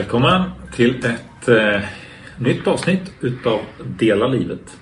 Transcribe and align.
Välkommen 0.00 0.50
till 0.74 1.04
ett 1.04 1.48
eh, 1.48 1.80
nytt 2.38 2.66
avsnitt 2.66 3.12
utav 3.20 3.60
Dela 3.98 4.28
livet. 4.28 4.78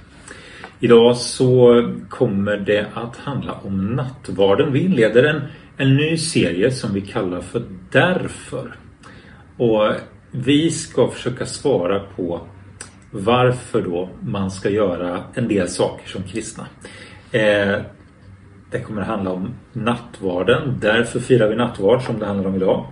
Idag 0.81 1.17
så 1.17 1.83
kommer 2.09 2.57
det 2.57 2.87
att 2.95 3.17
handla 3.17 3.53
om 3.53 3.87
nattvarden. 3.87 4.73
Vi 4.73 4.81
inleder 4.81 5.25
en, 5.25 5.43
en 5.77 5.97
ny 5.97 6.17
serie 6.17 6.71
som 6.71 6.95
vi 6.95 7.01
kallar 7.01 7.41
för 7.41 7.63
Därför. 7.91 8.75
Och 9.57 9.93
vi 10.31 10.71
ska 10.71 11.09
försöka 11.09 11.47
svara 11.47 12.01
på 12.17 12.41
varför 13.11 13.83
då 13.83 14.09
man 14.21 14.51
ska 14.51 14.71
göra 14.71 15.25
en 15.35 15.49
del 15.49 15.69
saker 15.69 16.09
som 16.09 16.23
kristna. 16.23 16.67
Eh, 17.33 17.81
det 18.71 18.81
kommer 18.85 19.03
att 19.03 19.09
handla 19.09 19.31
om 19.31 19.55
nattvarden. 19.73 20.79
Därför 20.81 21.21
firar 21.21 21.49
vi 21.49 21.57
nattvard 21.57 22.03
som 22.03 22.19
det 22.19 22.27
handlar 22.27 22.49
om 22.49 22.55
idag. 22.55 22.87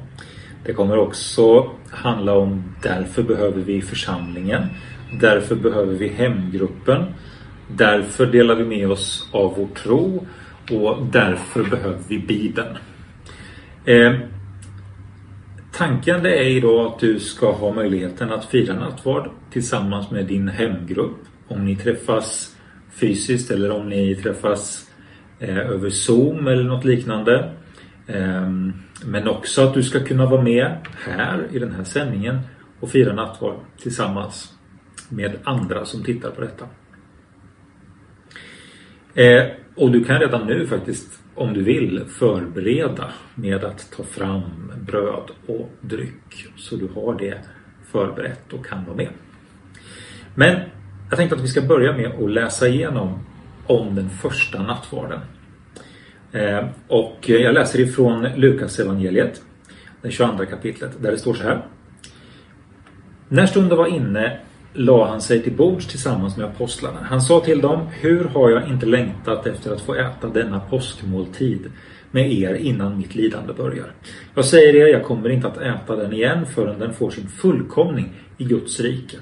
Det 0.67 0.73
kommer 0.73 0.99
också 0.99 1.71
handla 1.91 2.35
om 2.35 2.65
därför 2.83 3.23
behöver 3.23 3.61
vi 3.63 3.83
församlingen. 3.83 4.63
Därför 5.21 5.55
behöver 5.55 5.95
vi 5.95 6.09
hemgruppen. 6.09 7.05
Därför 7.77 8.27
delar 8.27 8.55
vi 8.55 8.65
med 8.65 8.91
oss 8.91 9.29
av 9.33 9.55
vår 9.57 9.67
tro 9.67 10.27
och 10.71 11.07
därför 11.13 11.65
behöver 11.65 11.99
vi 12.09 12.19
Bibeln. 12.19 12.77
Eh, 13.85 14.15
tanken 15.73 16.23
det 16.23 16.39
är 16.39 16.49
idag 16.49 16.87
att 16.87 16.99
du 16.99 17.21
ska 17.21 17.53
ha 17.53 17.73
möjligheten 17.73 18.33
att 18.33 18.45
fira 18.45 18.75
nattvard 18.75 19.31
tillsammans 19.51 20.11
med 20.11 20.27
din 20.27 20.49
hemgrupp. 20.49 21.17
Om 21.49 21.65
ni 21.65 21.77
träffas 21.77 22.57
fysiskt 22.91 23.51
eller 23.51 23.71
om 23.71 23.89
ni 23.89 24.15
träffas 24.15 24.91
eh, 25.39 25.59
över 25.59 25.91
Zoom 25.91 26.47
eller 26.47 26.65
något 26.65 26.85
liknande. 26.85 27.53
Eh, 28.07 28.51
men 29.05 29.29
också 29.29 29.63
att 29.63 29.75
du 29.75 29.83
ska 29.83 30.05
kunna 30.05 30.27
vara 30.27 30.43
med 30.43 30.77
här 31.05 31.49
i 31.53 31.59
den 31.59 31.73
här 31.73 31.85
sändningen 31.85 32.41
och 32.81 32.91
fira 32.91 33.15
nattvard 33.15 33.57
tillsammans 33.79 34.53
med 35.09 35.37
andra 35.45 35.85
som 35.85 36.05
tittar 36.05 36.31
på 36.31 36.41
detta. 36.41 36.67
Eh, 39.15 39.47
och 39.75 39.91
du 39.91 40.05
kan 40.05 40.21
redan 40.21 40.47
nu 40.47 40.67
faktiskt, 40.67 41.21
om 41.35 41.55
du 41.55 41.63
vill, 41.63 42.05
förbereda 42.09 43.13
med 43.35 43.65
att 43.65 43.93
ta 43.97 44.03
fram 44.03 44.73
bröd 44.87 45.31
och 45.47 45.71
dryck. 45.81 46.47
Så 46.57 46.77
du 46.77 46.89
har 46.95 47.19
det 47.19 47.39
förberett 47.85 48.53
och 48.53 48.67
kan 48.67 48.85
vara 48.85 48.97
med. 48.97 49.09
Men 50.35 50.61
jag 51.11 51.19
tänkte 51.19 51.37
att 51.37 51.43
vi 51.43 51.49
ska 51.49 51.63
börja 51.63 51.93
med 51.93 52.07
att 52.07 52.31
läsa 52.31 52.69
igenom 52.69 53.19
om 53.67 53.95
den 53.95 54.11
första 54.11 54.63
nattvarden. 54.63 55.21
Eh, 56.37 56.65
och 56.89 57.29
jag 57.29 57.55
läser 57.55 57.81
ifrån 57.81 58.27
Lukas 58.37 58.79
evangeliet, 58.79 59.43
det 60.03 60.11
22 60.11 60.47
kapitlet, 60.47 60.91
där 61.01 61.11
det 61.11 61.19
står 61.19 61.35
så 61.35 61.43
här. 61.43 61.65
När 63.29 63.47
stunden 63.47 63.79
var 63.79 63.87
inne 63.87 64.39
la 64.73 65.09
han 65.09 65.21
sig 65.21 65.43
till 65.43 65.53
bords 65.53 65.87
tillsammans 65.87 66.37
med 66.37 66.47
apostlarna. 66.47 66.99
Han 67.03 67.21
sa 67.21 67.41
till 67.41 67.61
dem, 67.61 67.87
hur 68.01 68.25
har 68.25 68.51
jag 68.51 68.69
inte 68.69 68.87
längtat 68.87 69.47
efter 69.47 69.73
att 69.73 69.81
få 69.81 69.95
äta 69.95 70.29
denna 70.29 70.61
påskmåltid 70.61 71.71
med 72.11 72.33
er 72.33 72.55
innan 72.55 72.99
mitt 72.99 73.15
lidande 73.15 73.53
börjar. 73.53 73.93
Jag 74.35 74.45
säger 74.45 74.75
er, 74.75 74.87
jag 74.87 75.05
kommer 75.05 75.29
inte 75.29 75.47
att 75.47 75.59
äta 75.59 75.97
den 75.97 76.13
igen 76.13 76.47
förrän 76.47 76.79
den 76.79 76.95
får 76.95 77.11
sin 77.11 77.29
fullkomning 77.29 78.13
i 78.39 78.45
Guds 78.45 78.81
rike. 78.81 79.17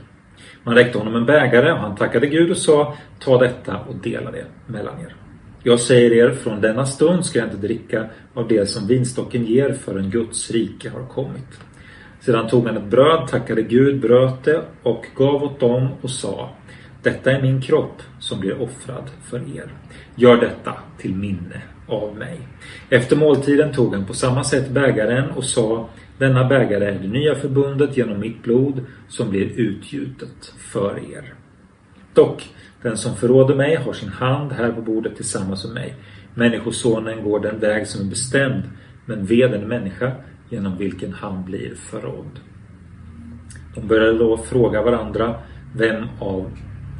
Man 0.62 0.74
räckte 0.74 0.98
honom 0.98 1.16
en 1.16 1.26
bägare 1.26 1.72
och 1.72 1.78
han 1.78 1.96
tackade 1.96 2.26
Gud 2.26 2.50
och 2.50 2.56
sa, 2.56 2.96
ta 3.18 3.38
detta 3.38 3.76
och 3.88 3.94
dela 3.94 4.30
det 4.30 4.44
mellan 4.66 5.00
er. 5.00 5.23
Jag 5.66 5.80
säger 5.80 6.12
er, 6.12 6.30
från 6.30 6.60
denna 6.60 6.86
stund 6.86 7.26
ska 7.26 7.38
jag 7.38 7.48
inte 7.48 7.66
dricka 7.66 8.06
av 8.34 8.48
det 8.48 8.66
som 8.66 8.86
vinstocken 8.86 9.44
ger 9.44 9.72
förrän 9.72 10.10
Guds 10.10 10.50
rike 10.50 10.90
har 10.90 11.06
kommit. 11.06 11.60
Sedan 12.20 12.48
tog 12.48 12.66
han 12.66 12.76
ett 12.76 12.90
bröd, 12.90 13.28
tackade 13.28 13.62
Gud, 13.62 14.00
bröt 14.00 14.44
det 14.44 14.64
och 14.82 15.06
gav 15.16 15.42
åt 15.42 15.60
dem 15.60 15.88
och 16.00 16.10
sa 16.10 16.50
Detta 17.02 17.32
är 17.32 17.42
min 17.42 17.62
kropp 17.62 18.02
som 18.20 18.40
blir 18.40 18.62
offrad 18.62 19.10
för 19.22 19.36
er. 19.36 19.72
Gör 20.14 20.36
detta 20.36 20.74
till 20.98 21.14
minne 21.14 21.62
av 21.88 22.16
mig. 22.16 22.40
Efter 22.90 23.16
måltiden 23.16 23.72
tog 23.72 23.94
han 23.94 24.06
på 24.06 24.14
samma 24.14 24.44
sätt 24.44 24.70
bägaren 24.70 25.30
och 25.30 25.44
sa 25.44 25.88
Denna 26.18 26.44
bägare 26.44 26.84
är 26.84 26.98
det 26.98 27.08
nya 27.08 27.34
förbundet 27.34 27.96
genom 27.96 28.20
mitt 28.20 28.42
blod 28.42 28.80
som 29.08 29.30
blir 29.30 29.46
utgjutet 29.60 30.54
för 30.58 31.14
er. 31.14 31.34
Dock 32.14 32.48
den 32.84 32.96
som 32.96 33.16
förråder 33.16 33.54
mig 33.54 33.76
har 33.76 33.92
sin 33.92 34.08
hand 34.08 34.52
här 34.52 34.72
på 34.72 34.80
bordet 34.80 35.16
tillsammans 35.16 35.64
med 35.64 35.74
mig. 35.74 35.94
Människosonen 36.34 37.24
går 37.24 37.40
den 37.40 37.58
väg 37.58 37.86
som 37.86 38.06
är 38.06 38.10
bestämd, 38.10 38.62
men 39.06 39.26
ve 39.26 39.48
den 39.48 39.68
människa 39.68 40.12
genom 40.50 40.76
vilken 40.76 41.12
han 41.12 41.44
blir 41.44 41.74
förrådd. 41.74 42.40
De 43.74 43.86
började 43.86 44.18
då 44.18 44.36
fråga 44.36 44.82
varandra 44.82 45.34
vem 45.76 46.04
av 46.18 46.50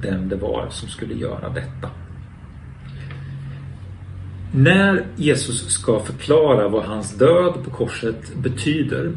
dem 0.03 0.29
det 0.29 0.37
var 0.37 0.67
som 0.71 0.89
skulle 0.89 1.15
göra 1.15 1.49
detta. 1.49 1.91
När 4.55 5.07
Jesus 5.17 5.71
ska 5.71 6.01
förklara 6.01 6.69
vad 6.69 6.85
hans 6.85 7.19
död 7.19 7.55
på 7.65 7.71
korset 7.71 8.35
betyder 8.37 9.13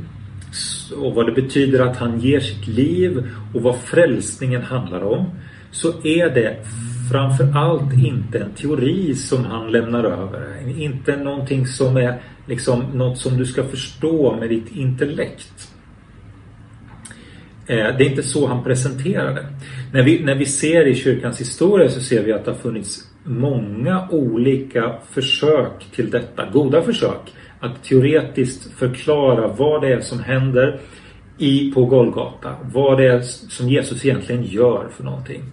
och 0.98 1.16
vad 1.16 1.26
det 1.26 1.42
betyder 1.42 1.80
att 1.80 1.98
han 1.98 2.20
ger 2.20 2.40
sitt 2.40 2.68
liv 2.68 3.30
och 3.54 3.62
vad 3.62 3.76
frälsningen 3.78 4.62
handlar 4.62 5.04
om 5.04 5.26
så 5.78 5.94
är 6.04 6.30
det 6.30 6.58
framförallt 7.12 7.94
inte 7.94 8.40
en 8.40 8.52
teori 8.52 9.16
som 9.16 9.46
han 9.46 9.72
lämnar 9.72 10.04
över. 10.04 10.70
Inte 10.80 11.16
någonting 11.16 11.68
som 11.68 11.98
är 11.98 12.22
liksom 12.46 12.84
något 12.94 13.18
som 13.18 13.38
du 13.38 13.46
ska 13.46 13.64
förstå 13.64 14.36
med 14.40 14.50
ditt 14.50 14.76
intellekt. 14.76 15.74
Eh, 17.68 17.98
det 17.98 18.04
är 18.04 18.10
inte 18.10 18.24
så 18.24 18.48
han 18.48 18.64
presenterar 18.64 19.36
det. 19.36 19.46
När 19.94 20.04
vi, 20.04 20.24
när 20.24 20.36
vi 20.36 20.46
ser 20.46 20.88
i 20.88 20.96
kyrkans 20.96 21.42
historia 21.42 21.90
så 21.90 22.02
ser 22.02 22.24
vi 22.24 22.34
att 22.34 22.46
det 22.46 22.52
har 22.52 22.58
funnits 22.58 23.04
många 23.24 24.08
olika 24.12 24.96
försök 25.12 25.86
till 25.96 26.10
detta. 26.10 26.50
Goda 26.54 26.82
försök 26.82 27.34
att 27.60 27.84
teoretiskt 27.84 28.72
förklara 28.72 29.48
vad 29.48 29.82
det 29.82 29.94
är 29.94 30.02
som 30.02 30.20
händer 30.20 30.80
i, 31.38 31.72
på 31.72 31.86
Golgata. 31.86 32.56
Vad 32.74 32.98
det 32.98 33.08
är 33.08 33.22
som 33.22 33.70
Jesus 33.70 34.06
egentligen 34.06 34.44
gör 34.44 34.88
för 34.98 35.04
någonting. 35.04 35.44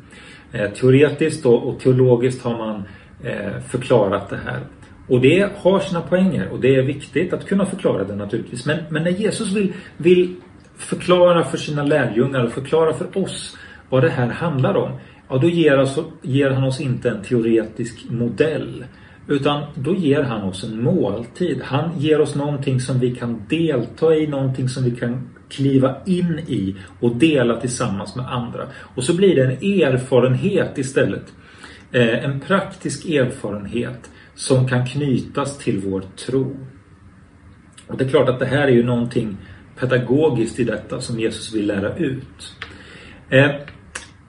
Eh, 0.54 0.70
teoretiskt 0.70 1.46
och 1.46 1.80
teologiskt 1.80 2.42
har 2.42 2.58
man 2.58 2.82
eh, 3.22 3.60
förklarat 3.68 4.30
det 4.30 4.40
här. 4.44 4.60
Och 5.08 5.20
det 5.20 5.52
har 5.56 5.80
sina 5.80 6.00
poänger 6.00 6.48
och 6.48 6.60
det 6.60 6.76
är 6.76 6.82
viktigt 6.82 7.32
att 7.32 7.46
kunna 7.46 7.66
förklara 7.66 8.04
det 8.04 8.16
naturligtvis. 8.16 8.66
Men, 8.66 8.78
men 8.88 9.02
när 9.02 9.10
Jesus 9.10 9.52
vill, 9.52 9.72
vill 9.96 10.34
förklara 10.76 11.44
för 11.44 11.58
sina 11.58 11.82
lärjungar 11.82 12.44
och 12.44 12.52
förklara 12.52 12.92
för 12.92 13.18
oss 13.18 13.56
vad 13.88 14.02
det 14.02 14.08
här 14.08 14.28
handlar 14.28 14.76
om. 14.76 14.90
Ja, 15.28 15.38
då 15.38 15.48
ger, 15.48 15.76
alltså, 15.76 16.04
ger 16.22 16.50
han 16.50 16.64
oss 16.64 16.80
inte 16.80 17.10
en 17.10 17.22
teoretisk 17.22 18.10
modell. 18.10 18.84
Utan 19.28 19.62
då 19.74 19.94
ger 19.94 20.22
han 20.22 20.42
oss 20.42 20.64
en 20.64 20.82
måltid. 20.82 21.60
Han 21.62 21.90
ger 21.98 22.20
oss 22.20 22.34
någonting 22.34 22.80
som 22.80 22.98
vi 22.98 23.14
kan 23.14 23.42
delta 23.48 24.14
i, 24.14 24.26
någonting 24.26 24.68
som 24.68 24.84
vi 24.84 24.90
kan 24.90 25.28
kliva 25.48 25.96
in 26.06 26.38
i 26.38 26.76
och 27.00 27.16
dela 27.16 27.60
tillsammans 27.60 28.16
med 28.16 28.32
andra. 28.32 28.66
Och 28.94 29.04
så 29.04 29.16
blir 29.16 29.34
det 29.34 29.44
en 29.44 29.82
erfarenhet 29.82 30.78
istället. 30.78 31.32
Eh, 31.92 32.24
en 32.24 32.40
praktisk 32.40 33.04
erfarenhet 33.04 34.10
som 34.34 34.68
kan 34.68 34.86
knytas 34.86 35.58
till 35.58 35.78
vår 35.78 36.02
tro. 36.16 36.56
Och 37.86 37.98
det 37.98 38.04
är 38.04 38.08
klart 38.08 38.28
att 38.28 38.38
det 38.38 38.46
här 38.46 38.62
är 38.62 38.72
ju 38.72 38.82
någonting 38.82 39.36
pedagogiskt 39.80 40.60
i 40.60 40.64
detta 40.64 41.00
som 41.00 41.20
Jesus 41.20 41.54
vill 41.54 41.66
lära 41.66 41.96
ut. 41.96 42.54
Eh, 43.30 43.50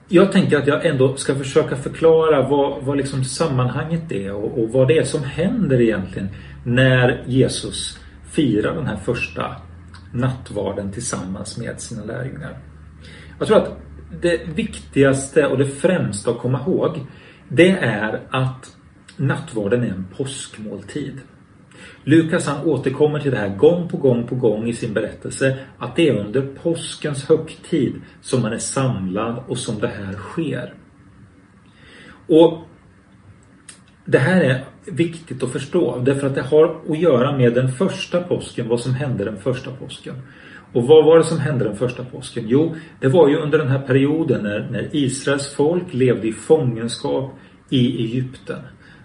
jag 0.08 0.32
tänker 0.32 0.58
att 0.58 0.66
jag 0.66 0.86
ändå 0.86 1.16
ska 1.16 1.34
försöka 1.34 1.76
förklara 1.76 2.48
vad, 2.48 2.84
vad 2.84 2.96
liksom 2.96 3.24
sammanhanget 3.24 4.12
är 4.12 4.32
och, 4.32 4.62
och, 4.62 4.70
vad 4.70 4.88
det 4.88 4.98
är 4.98 5.04
som 5.04 5.24
händer 5.24 5.80
egentligen 5.80 6.28
när 6.64 7.22
Jesus 7.26 8.00
firar 8.30 8.74
den 8.74 8.86
här 8.86 8.96
första 8.96 9.56
nattvarden 10.12 10.92
tillsammans 10.92 11.58
med 11.58 11.80
sina 11.80 12.04
lärjungar. 12.04 12.58
Jag 13.38 13.48
tror 13.48 13.58
att 13.58 13.78
det 14.22 14.48
viktigaste 14.54 15.46
och 15.46 15.58
det 15.58 15.66
främsta 15.66 16.30
att 16.30 16.38
komma 16.38 16.60
ihåg 16.60 17.06
det 17.48 17.70
är 17.70 18.20
att 18.30 18.76
nattvarden 19.16 19.82
är 19.82 19.88
en 19.88 20.06
påskmåltid. 20.16 21.20
Lukas 22.04 22.46
han 22.46 22.66
återkommer 22.66 23.18
till 23.18 23.30
det 23.30 23.36
här 23.36 23.56
gång 23.56 23.88
på 23.88 23.96
gång 23.96 24.26
på 24.26 24.34
gång 24.34 24.68
i 24.68 24.72
sin 24.72 24.94
berättelse 24.94 25.58
att 25.78 25.96
det 25.96 26.08
är 26.08 26.16
under 26.16 26.42
påskens 26.62 27.28
högtid 27.28 27.94
som 28.20 28.42
man 28.42 28.52
är 28.52 28.58
samlad 28.58 29.42
och 29.46 29.58
som 29.58 29.78
det 29.78 29.88
här 29.88 30.12
sker. 30.12 30.74
Och 32.28 32.66
Det 34.08 34.18
här 34.18 34.40
är 34.40 34.64
viktigt 34.92 35.42
att 35.42 35.52
förstå 35.52 35.98
därför 35.98 36.26
att 36.26 36.34
det 36.34 36.42
har 36.42 36.80
att 36.88 36.98
göra 36.98 37.36
med 37.36 37.54
den 37.54 37.72
första 37.72 38.20
påsken, 38.20 38.68
vad 38.68 38.80
som 38.80 38.94
hände 38.94 39.24
den 39.24 39.36
första 39.36 39.70
påsken. 39.70 40.14
Och 40.72 40.86
vad 40.86 41.04
var 41.04 41.18
det 41.18 41.24
som 41.24 41.38
hände 41.38 41.64
den 41.64 41.76
första 41.76 42.04
påsken? 42.04 42.44
Jo, 42.46 42.74
det 43.00 43.08
var 43.08 43.28
ju 43.28 43.36
under 43.36 43.58
den 43.58 43.68
här 43.68 43.78
perioden 43.78 44.42
när, 44.42 44.68
när 44.70 44.88
Israels 44.92 45.54
folk 45.54 45.94
levde 45.94 46.28
i 46.28 46.32
fångenskap 46.32 47.34
i 47.70 48.04
Egypten. 48.04 48.58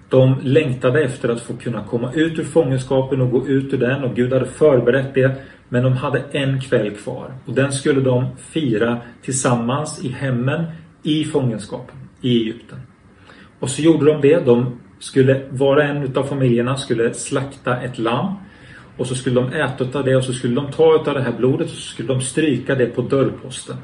De 0.09 0.35
längtade 0.43 1.03
efter 1.03 1.29
att 1.29 1.41
få 1.41 1.53
kunna 1.53 1.83
komma 1.83 2.13
ut 2.13 2.39
ur 2.39 2.43
fångenskapen 2.43 3.21
och 3.21 3.31
gå 3.31 3.47
ut 3.47 3.73
ur 3.73 3.77
den 3.77 4.03
och 4.03 4.15
Gud 4.15 4.33
hade 4.33 4.45
förberett 4.45 5.13
det 5.13 5.35
Men 5.69 5.83
de 5.83 5.93
hade 5.93 6.23
en 6.31 6.61
kväll 6.61 6.91
kvar 6.91 7.33
och 7.45 7.53
den 7.53 7.71
skulle 7.71 8.01
de 8.01 8.35
fira 8.37 8.97
tillsammans 9.21 10.05
i 10.05 10.09
hemmen 10.09 10.65
i 11.03 11.23
fångenskapen 11.23 11.95
i 12.21 12.41
Egypten. 12.41 12.79
Och 13.59 13.69
så 13.69 13.81
gjorde 13.81 14.05
de 14.05 14.21
det. 14.21 14.45
De 14.45 14.79
skulle, 15.01 15.41
var 15.49 15.77
och 15.77 15.83
en 15.83 16.03
utav 16.03 16.23
familjerna 16.23 16.77
skulle 16.77 17.13
slakta 17.13 17.81
ett 17.81 17.99
lamm. 17.99 18.33
Och 18.97 19.07
så 19.07 19.15
skulle 19.15 19.41
de 19.41 19.53
äta 19.53 19.99
av 19.99 20.05
det 20.05 20.15
och 20.15 20.23
så 20.23 20.33
skulle 20.33 20.55
de 20.55 20.71
ta 20.71 20.83
av 20.83 21.13
det 21.13 21.21
här 21.21 21.37
blodet 21.37 21.67
och 21.67 21.73
så 21.73 21.91
skulle 21.93 22.07
de 22.07 22.21
stryka 22.21 22.75
det 22.75 22.85
på 22.85 23.01
dörrposten. 23.01 23.77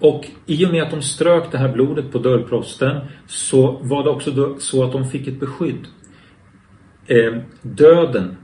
Och 0.00 0.26
i 0.46 0.66
och 0.66 0.70
med 0.70 0.82
att 0.82 0.90
de 0.90 1.02
strök 1.02 1.52
det 1.52 1.58
här 1.58 1.72
blodet 1.72 2.12
på 2.12 2.18
dörrposten 2.18 3.00
så 3.26 3.78
var 3.82 4.04
det 4.04 4.10
också 4.10 4.56
så 4.58 4.84
att 4.84 4.92
de 4.92 5.08
fick 5.08 5.28
ett 5.28 5.40
beskydd. 5.40 5.86
Eh, 7.06 7.34
döden 7.62 8.36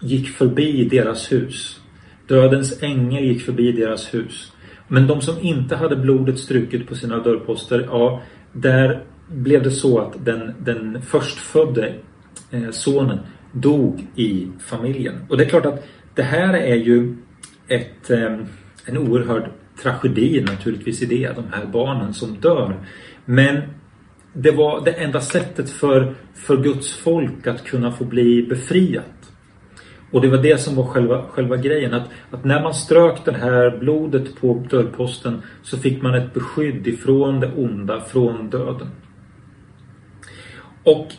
gick 0.00 0.28
förbi 0.28 0.84
deras 0.84 1.32
hus. 1.32 1.80
Dödens 2.28 2.82
ängel 2.82 3.24
gick 3.24 3.42
förbi 3.42 3.72
deras 3.72 4.14
hus. 4.14 4.52
Men 4.88 5.06
de 5.06 5.20
som 5.20 5.34
inte 5.40 5.76
hade 5.76 5.96
blodet 5.96 6.38
struket 6.38 6.86
på 6.86 6.94
sina 6.94 7.18
dörrposter, 7.18 7.88
ja, 7.90 8.22
där 8.52 9.04
blev 9.28 9.62
det 9.62 9.70
så 9.70 9.98
att 9.98 10.24
den, 10.24 10.54
den 10.58 11.02
förstfödde 11.02 11.94
eh, 12.50 12.70
sonen 12.70 13.18
dog 13.52 14.06
i 14.16 14.48
familjen. 14.58 15.14
Och 15.28 15.36
det 15.36 15.44
är 15.44 15.48
klart 15.48 15.66
att 15.66 15.84
det 16.14 16.22
här 16.22 16.54
är 16.54 16.74
ju 16.74 17.16
ett, 17.68 18.10
eh, 18.10 18.38
en 18.86 18.98
oerhörd 18.98 19.50
tragedi 19.82 20.40
naturligtvis 20.40 21.02
i 21.02 21.06
det, 21.06 21.36
de 21.36 21.44
här 21.52 21.66
barnen 21.66 22.14
som 22.14 22.40
dör. 22.40 22.76
Men 23.24 23.62
det 24.32 24.50
var 24.50 24.84
det 24.84 24.90
enda 24.90 25.20
sättet 25.20 25.70
för, 25.70 26.14
för 26.34 26.56
Guds 26.56 26.92
folk 26.92 27.46
att 27.46 27.64
kunna 27.64 27.92
få 27.92 28.04
bli 28.04 28.42
befriat. 28.42 29.04
Och 30.10 30.20
det 30.20 30.28
var 30.28 30.38
det 30.38 30.60
som 30.60 30.76
var 30.76 30.84
själva, 30.84 31.22
själva 31.22 31.56
grejen. 31.56 31.94
Att, 31.94 32.08
att 32.30 32.44
när 32.44 32.62
man 32.62 32.74
strök 32.74 33.24
det 33.24 33.32
här 33.32 33.78
blodet 33.78 34.40
på 34.40 34.66
dörrposten 34.70 35.42
så 35.62 35.78
fick 35.78 36.02
man 36.02 36.14
ett 36.14 36.34
beskydd 36.34 36.86
ifrån 36.86 37.40
det 37.40 37.50
onda, 37.56 38.00
från 38.00 38.50
döden. 38.50 38.88
Och 40.84 41.12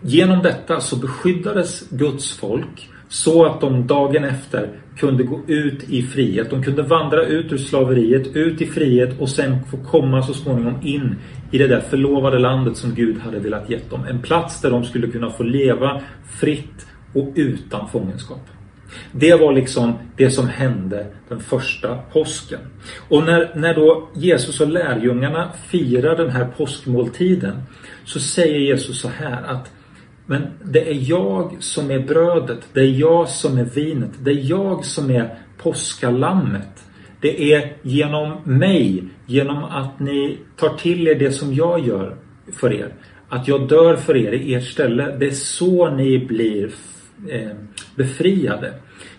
genom 0.00 0.42
detta 0.42 0.80
så 0.80 0.96
beskyddades 0.96 1.90
Guds 1.90 2.36
folk 2.36 2.90
så 3.08 3.44
att 3.46 3.60
de 3.60 3.86
dagen 3.86 4.24
efter 4.24 4.70
kunde 4.96 5.22
gå 5.22 5.40
ut 5.46 5.90
i 5.90 6.02
frihet. 6.02 6.50
De 6.50 6.62
kunde 6.62 6.82
vandra 6.82 7.24
ut 7.24 7.52
ur 7.52 7.58
slaveriet, 7.58 8.36
ut 8.36 8.60
i 8.60 8.66
frihet 8.66 9.20
och 9.20 9.28
sen 9.28 9.64
få 9.70 9.76
komma 9.76 10.22
så 10.22 10.34
småningom 10.34 10.74
in 10.82 11.16
i 11.50 11.58
det 11.58 11.66
där 11.66 11.80
förlovade 11.80 12.38
landet 12.38 12.76
som 12.76 12.94
Gud 12.94 13.18
hade 13.18 13.38
velat 13.38 13.70
ge 13.70 13.78
dem. 13.90 14.04
En 14.04 14.22
plats 14.22 14.60
där 14.60 14.70
de 14.70 14.84
skulle 14.84 15.06
kunna 15.06 15.30
få 15.30 15.42
leva 15.42 16.00
fritt 16.40 16.86
och 17.14 17.32
utan 17.34 17.88
fångenskap. 17.88 18.55
Det 19.12 19.34
var 19.34 19.52
liksom 19.52 19.92
det 20.16 20.30
som 20.30 20.48
hände 20.48 21.06
den 21.28 21.40
första 21.40 21.96
påsken. 22.12 22.60
Och 23.08 23.24
när, 23.24 23.50
när 23.54 23.74
då 23.74 24.08
Jesus 24.14 24.60
och 24.60 24.68
lärjungarna 24.68 25.50
firar 25.68 26.16
den 26.16 26.30
här 26.30 26.44
påskmåltiden 26.56 27.62
så 28.04 28.20
säger 28.20 28.58
Jesus 28.58 29.00
så 29.00 29.08
här 29.08 29.42
att 29.42 29.70
men 30.26 30.46
det 30.64 30.90
är 30.90 31.10
jag 31.10 31.56
som 31.60 31.90
är 31.90 31.98
brödet, 31.98 32.58
det 32.72 32.80
är 32.80 32.90
jag 32.90 33.28
som 33.28 33.58
är 33.58 33.64
vinet, 33.64 34.10
det 34.18 34.30
är 34.30 34.50
jag 34.50 34.84
som 34.84 35.10
är 35.10 35.38
påskalammet. 35.58 36.84
Det 37.20 37.52
är 37.52 37.72
genom 37.82 38.36
mig, 38.44 39.04
genom 39.26 39.64
att 39.64 40.00
ni 40.00 40.38
tar 40.56 40.76
till 40.76 41.08
er 41.08 41.14
det 41.14 41.30
som 41.30 41.54
jag 41.54 41.86
gör 41.86 42.16
för 42.52 42.72
er. 42.72 42.94
Att 43.28 43.48
jag 43.48 43.68
dör 43.68 43.96
för 43.96 44.16
er 44.16 44.32
i 44.32 44.54
ert 44.54 44.64
ställe. 44.64 45.16
Det 45.18 45.26
är 45.26 45.30
så 45.30 45.90
ni 45.90 46.18
blir 46.18 46.70
eh, 47.28 47.50
befriade. 47.96 48.74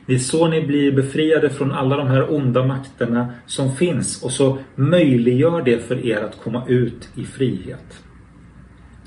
Det 0.07 0.15
är 0.15 0.19
så 0.19 0.47
ni 0.47 0.67
blir 0.67 0.91
befriade 0.91 1.49
från 1.49 1.71
alla 1.71 1.97
de 1.97 2.07
här 2.07 2.33
onda 2.33 2.65
makterna 2.65 3.33
som 3.45 3.75
finns 3.75 4.23
och 4.23 4.31
så 4.31 4.57
möjliggör 4.75 5.61
det 5.61 5.87
för 5.87 6.05
er 6.05 6.17
att 6.17 6.39
komma 6.43 6.63
ut 6.67 7.09
i 7.15 7.25
frihet. 7.25 8.01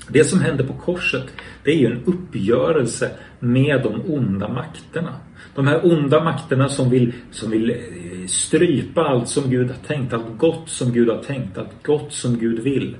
Det 0.07 0.23
som 0.23 0.39
händer 0.39 0.63
på 0.63 0.73
korset 0.73 1.25
det 1.63 1.71
är 1.71 1.75
ju 1.75 1.85
en 1.85 2.03
uppgörelse 2.05 3.11
med 3.39 3.81
de 3.83 4.01
onda 4.13 4.47
makterna. 4.47 5.13
De 5.55 5.67
här 5.67 5.85
onda 5.85 6.23
makterna 6.23 6.69
som 6.69 6.89
vill, 6.89 7.13
som 7.31 7.51
vill 7.51 7.69
eh, 7.69 8.27
strypa 8.27 9.01
allt 9.01 9.27
som 9.27 9.49
Gud 9.49 9.67
har 9.67 9.87
tänkt, 9.87 10.13
allt 10.13 10.37
gott 10.37 10.69
som 10.69 10.93
Gud 10.93 11.09
har 11.09 11.23
tänkt, 11.23 11.57
allt 11.57 11.83
gott 11.83 12.13
som 12.13 12.39
Gud 12.39 12.59
vill. 12.59 12.95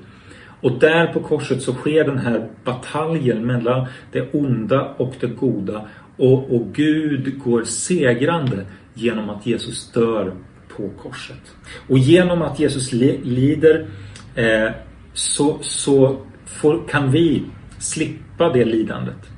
Och 0.62 0.78
där 0.78 1.06
på 1.06 1.20
korset 1.20 1.62
så 1.62 1.72
sker 1.72 2.04
den 2.04 2.18
här 2.18 2.48
bataljen 2.64 3.46
mellan 3.46 3.86
det 4.12 4.34
onda 4.34 4.94
och 4.96 5.14
det 5.20 5.26
goda. 5.26 5.88
Och, 6.16 6.54
och 6.54 6.66
Gud 6.72 7.38
går 7.38 7.64
segrande 7.64 8.66
genom 8.94 9.30
att 9.30 9.46
Jesus 9.46 9.92
dör 9.92 10.34
på 10.76 10.88
korset. 10.88 11.56
Och 11.88 11.98
genom 11.98 12.42
att 12.42 12.60
Jesus 12.60 12.92
lider 12.92 13.86
eh, 14.34 14.70
så, 15.12 15.58
så 15.60 16.16
får, 16.46 16.88
kan 16.88 17.10
vi 17.10 17.42
slippa 17.78 18.48
det 18.48 18.64
lidandet. 18.64 19.30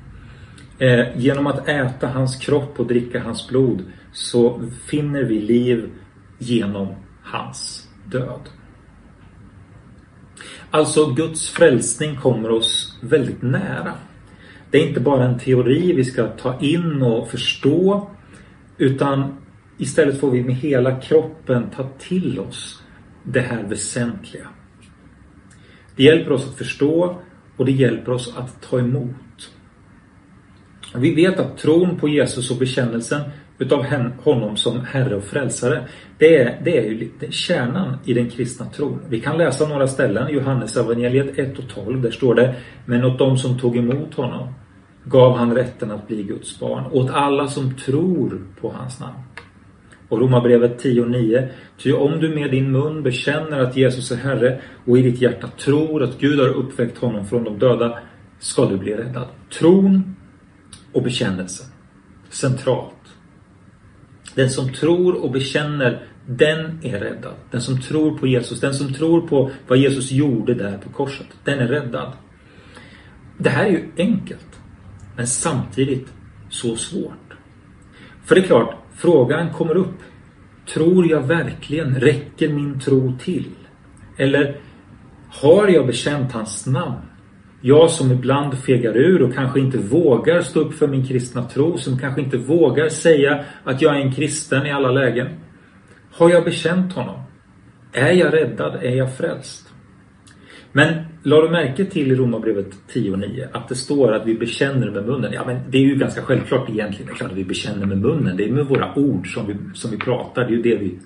Eh, 0.79 1.05
genom 1.17 1.47
att 1.47 1.67
äta 1.67 2.07
hans 2.07 2.35
kropp 2.35 2.79
och 2.79 2.87
dricka 2.87 3.23
hans 3.23 3.47
blod 3.47 3.83
så 4.11 4.61
finner 4.85 5.23
vi 5.23 5.41
liv 5.41 5.89
genom 6.37 6.87
hans 7.23 7.87
död. 8.05 8.41
Alltså 10.75 11.05
Guds 11.05 11.49
frälsning 11.49 12.15
kommer 12.15 12.51
oss 12.51 12.97
väldigt 13.01 13.41
nära. 13.41 13.93
Det 14.71 14.77
är 14.77 14.87
inte 14.87 14.99
bara 14.99 15.25
en 15.25 15.39
teori 15.39 15.93
vi 15.93 16.03
ska 16.03 16.27
ta 16.27 16.59
in 16.59 17.01
och 17.01 17.29
förstå 17.29 18.09
utan 18.77 19.37
istället 19.77 20.19
får 20.19 20.31
vi 20.31 20.43
med 20.43 20.55
hela 20.55 20.99
kroppen 20.99 21.69
ta 21.75 21.89
till 21.99 22.39
oss 22.39 22.83
det 23.23 23.39
här 23.39 23.63
väsentliga. 23.63 24.47
Det 25.95 26.03
hjälper 26.03 26.31
oss 26.31 26.47
att 26.47 26.57
förstå 26.57 27.21
och 27.57 27.65
det 27.65 27.71
hjälper 27.71 28.11
oss 28.11 28.33
att 28.37 28.61
ta 28.61 28.79
emot. 28.79 29.51
Vi 30.95 31.15
vet 31.15 31.39
att 31.39 31.57
tron 31.57 31.99
på 31.99 32.09
Jesus 32.09 32.51
och 32.51 32.57
bekännelsen 32.57 33.21
utav 33.57 33.85
honom 34.23 34.57
som 34.57 34.85
Herre 34.85 35.15
och 35.15 35.23
Frälsare, 35.23 35.87
det 36.17 36.37
är, 36.37 36.61
det 36.63 36.77
är 36.77 36.83
ju 36.83 37.09
kärnan 37.29 37.97
i 38.05 38.13
den 38.13 38.29
kristna 38.29 38.65
tron. 38.65 38.99
Vi 39.09 39.19
kan 39.19 39.37
läsa 39.37 39.67
några 39.67 39.87
ställen, 39.87 40.33
Johannes 40.33 40.77
evangeliet 40.77 41.39
1 41.39 41.59
och 41.59 41.69
12, 41.69 42.01
där 42.01 42.11
står 42.11 42.35
det 42.35 42.55
Men 42.85 43.05
åt 43.05 43.19
dem 43.19 43.37
som 43.37 43.59
tog 43.59 43.77
emot 43.77 44.13
honom 44.13 44.53
gav 45.03 45.37
han 45.37 45.55
rätten 45.55 45.91
att 45.91 46.07
bli 46.07 46.23
Guds 46.23 46.59
barn, 46.59 46.85
åt 46.91 47.09
alla 47.09 47.47
som 47.47 47.75
tror 47.75 48.41
på 48.61 48.71
hans 48.71 48.99
namn. 48.99 49.17
Och 50.09 50.19
Romarbrevet 50.19 50.79
10 50.79 51.01
och 51.01 51.09
9. 51.09 51.49
Ty 51.77 51.93
om 51.93 52.19
du 52.19 52.35
med 52.35 52.51
din 52.51 52.71
mun 52.71 53.03
bekänner 53.03 53.59
att 53.59 53.77
Jesus 53.77 54.11
är 54.11 54.15
Herre 54.15 54.61
och 54.85 54.97
i 54.97 55.01
ditt 55.01 55.21
hjärta 55.21 55.47
tror 55.47 56.03
att 56.03 56.19
Gud 56.19 56.39
har 56.39 56.47
uppväckt 56.47 56.97
honom 56.97 57.25
från 57.25 57.43
de 57.43 57.59
döda 57.59 57.99
ska 58.39 58.65
du 58.65 58.77
bli 58.77 58.93
räddad. 58.93 59.27
Tron 59.59 60.15
och 60.93 61.03
bekännelsen. 61.03 61.67
Centralt. 62.29 62.91
Den 64.35 64.49
som 64.49 64.73
tror 64.73 65.23
och 65.23 65.31
bekänner, 65.31 66.07
den 66.27 66.79
är 66.83 66.99
räddad. 66.99 67.33
Den 67.51 67.61
som 67.61 67.81
tror 67.81 68.17
på 68.17 68.27
Jesus, 68.27 68.59
den 68.59 68.73
som 68.73 68.93
tror 68.93 69.27
på 69.27 69.51
vad 69.67 69.77
Jesus 69.77 70.11
gjorde 70.11 70.53
där 70.53 70.77
på 70.77 70.89
korset, 70.89 71.27
den 71.43 71.59
är 71.59 71.67
räddad. 71.67 72.11
Det 73.37 73.49
här 73.49 73.65
är 73.65 73.69
ju 73.69 73.91
enkelt, 73.97 74.59
men 75.15 75.27
samtidigt 75.27 76.07
så 76.49 76.75
svårt. 76.75 77.33
För 78.25 78.35
det 78.35 78.41
är 78.41 78.45
klart, 78.45 78.85
Frågan 78.95 79.53
kommer 79.53 79.77
upp. 79.77 79.99
Tror 80.73 81.11
jag 81.11 81.21
verkligen? 81.21 81.95
Räcker 81.95 82.49
min 82.49 82.79
tro 82.79 83.17
till? 83.19 83.49
Eller 84.17 84.57
har 85.29 85.67
jag 85.67 85.87
bekänt 85.87 86.31
hans 86.31 86.65
namn? 86.65 87.01
Jag 87.67 87.91
som 87.91 88.11
ibland 88.11 88.57
fegar 88.59 88.97
ur 88.97 89.21
och 89.21 89.33
kanske 89.33 89.59
inte 89.59 89.77
vågar 89.77 90.41
stå 90.41 90.59
upp 90.59 90.73
för 90.73 90.87
min 90.87 91.07
kristna 91.07 91.43
tro, 91.43 91.77
som 91.77 91.99
kanske 91.99 92.21
inte 92.21 92.37
vågar 92.37 92.89
säga 92.89 93.43
att 93.63 93.81
jag 93.81 93.95
är 93.95 93.99
en 93.99 94.11
kristen 94.11 94.65
i 94.65 94.71
alla 94.71 94.91
lägen. 94.91 95.27
Har 96.11 96.29
jag 96.29 96.43
bekänt 96.43 96.93
honom? 96.93 97.15
Är 97.93 98.11
jag 98.11 98.33
räddad? 98.33 98.75
Är 98.75 98.95
jag 98.95 99.17
frälst? 99.17 99.73
Men 100.71 101.05
la 101.23 101.41
du 101.41 101.49
märke 101.49 101.85
till 101.85 102.11
i 102.11 102.15
Romarbrevet 102.15 102.67
10.9 102.93 103.47
att 103.51 103.69
det 103.69 103.75
står 103.75 104.13
att 104.13 104.27
vi 104.27 104.35
bekänner 104.35 104.91
med 104.91 105.05
munnen? 105.05 105.33
Ja, 105.33 105.43
men 105.45 105.59
det 105.69 105.77
är 105.77 105.81
ju 105.81 105.95
ganska 105.95 106.21
självklart 106.21 106.69
egentligen. 106.69 107.05
Det 107.05 107.13
är 107.13 107.15
klart 107.15 107.31
att 107.31 107.37
vi 107.37 107.45
bekänner 107.45 107.85
med 107.85 107.97
munnen. 107.97 108.37
Det 108.37 108.43
är 108.43 108.51
med 108.51 108.65
våra 108.65 108.95
ord 108.95 109.33
som 109.33 109.47
vi, 109.47 109.55
som 109.73 109.91
vi 109.91 109.97
pratar. 109.97 110.41
Det 110.41 110.47
är 110.47 110.57
ju 110.57 110.61
det 110.61 110.75
vi... 110.75 110.99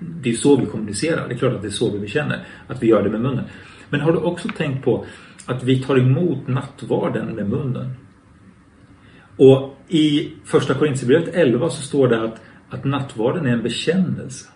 Det 0.00 0.30
är 0.30 0.34
så 0.34 0.56
vi 0.56 0.66
kommunicerar. 0.66 1.28
Det 1.28 1.34
är 1.34 1.38
klart 1.38 1.54
att 1.54 1.62
det 1.62 1.68
är 1.68 1.70
så 1.70 1.90
vi 1.90 1.98
bekänner. 1.98 2.38
Att 2.66 2.82
vi 2.82 2.86
gör 2.86 3.02
det 3.02 3.10
med 3.10 3.20
munnen. 3.20 3.44
Men 3.88 4.00
har 4.00 4.12
du 4.12 4.18
också 4.18 4.48
tänkt 4.48 4.84
på 4.84 5.04
att 5.46 5.62
vi 5.62 5.82
tar 5.82 5.98
emot 5.98 6.48
nattvarden 6.48 7.26
med 7.26 7.48
munnen? 7.48 7.90
Och 9.36 9.76
i 9.88 10.32
första 10.44 10.74
Korintierbrevet 10.74 11.34
11 11.34 11.70
så 11.70 11.82
står 11.82 12.08
det 12.08 12.22
att, 12.22 12.40
att 12.70 12.84
nattvarden 12.84 13.46
är 13.46 13.50
en 13.50 13.62
bekännelse. 13.62 14.48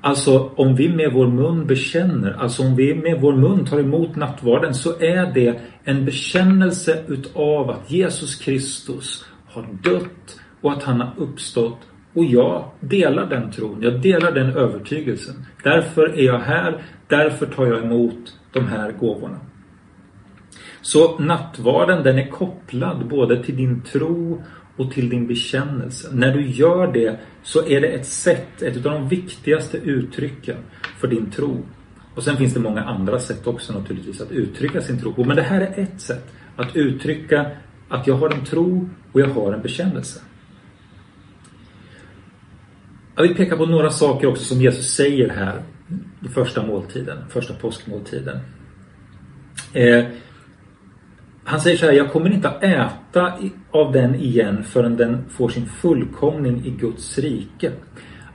Alltså 0.00 0.52
om 0.56 0.74
vi 0.76 0.88
med 0.88 1.12
vår 1.12 1.26
mun 1.26 1.66
bekänner, 1.66 2.32
alltså 2.32 2.62
om 2.62 2.76
vi 2.76 2.94
med 2.94 3.20
vår 3.20 3.36
mun 3.36 3.64
tar 3.64 3.78
emot 3.78 4.16
nattvarden 4.16 4.74
så 4.74 5.00
är 5.00 5.34
det 5.34 5.60
en 5.84 6.04
bekännelse 6.04 7.04
utav 7.08 7.70
att 7.70 7.90
Jesus 7.90 8.34
Kristus 8.34 9.24
har 9.46 9.66
dött 9.82 10.40
och 10.60 10.72
att 10.72 10.82
han 10.82 11.00
har 11.00 11.12
uppstått 11.16 11.78
och 12.12 12.24
jag 12.24 12.70
delar 12.80 13.26
den 13.26 13.50
tron, 13.50 13.82
jag 13.82 14.00
delar 14.00 14.32
den 14.32 14.56
övertygelsen. 14.56 15.46
Därför 15.64 16.18
är 16.18 16.22
jag 16.22 16.38
här, 16.38 16.82
därför 17.08 17.46
tar 17.46 17.66
jag 17.66 17.84
emot 17.84 18.36
de 18.52 18.68
här 18.68 18.92
gåvorna. 18.92 19.36
Så 20.82 21.18
nattvarden 21.18 22.02
den 22.02 22.18
är 22.18 22.28
kopplad 22.28 23.08
både 23.08 23.44
till 23.44 23.56
din 23.56 23.82
tro 23.82 24.42
och 24.76 24.92
till 24.92 25.08
din 25.08 25.26
bekännelse. 25.26 26.08
När 26.12 26.34
du 26.34 26.46
gör 26.46 26.92
det 26.92 27.18
så 27.42 27.66
är 27.66 27.80
det 27.80 27.86
ett 27.86 28.06
sätt, 28.06 28.62
ett 28.62 28.76
av 28.76 28.82
de 28.82 29.08
viktigaste 29.08 29.76
uttrycken 29.76 30.56
för 30.98 31.08
din 31.08 31.30
tro. 31.30 31.64
Och 32.14 32.22
sen 32.22 32.36
finns 32.36 32.54
det 32.54 32.60
många 32.60 32.84
andra 32.84 33.20
sätt 33.20 33.46
också 33.46 33.72
naturligtvis 33.72 34.20
att 34.20 34.32
uttrycka 34.32 34.80
sin 34.80 35.00
tro 35.00 35.12
på. 35.12 35.24
Men 35.24 35.36
det 35.36 35.42
här 35.42 35.60
är 35.60 35.82
ett 35.82 36.00
sätt 36.00 36.32
att 36.56 36.76
uttrycka 36.76 37.50
att 37.88 38.06
jag 38.06 38.14
har 38.14 38.30
en 38.30 38.44
tro 38.44 38.88
och 39.12 39.20
jag 39.20 39.28
har 39.28 39.52
en 39.52 39.62
bekännelse. 39.62 40.20
Jag 43.16 43.22
vill 43.22 43.36
peka 43.36 43.56
på 43.56 43.66
några 43.66 43.90
saker 43.90 44.26
också 44.26 44.44
som 44.44 44.60
Jesus 44.60 44.94
säger 44.94 45.28
här 45.28 45.62
i 46.24 46.28
första 46.28 46.66
måltiden, 46.66 47.18
första 47.28 47.54
påskmåltiden. 47.54 48.38
Eh, 49.72 50.04
han 51.50 51.60
säger 51.60 51.76
så 51.76 51.86
här, 51.86 51.92
jag 51.92 52.12
kommer 52.12 52.32
inte 52.32 52.48
att 52.48 52.62
äta 52.62 53.32
av 53.70 53.92
den 53.92 54.14
igen 54.14 54.64
förrän 54.64 54.96
den 54.96 55.28
får 55.28 55.48
sin 55.48 55.66
fullkomning 55.66 56.62
i 56.64 56.70
Guds 56.70 57.18
rike. 57.18 57.72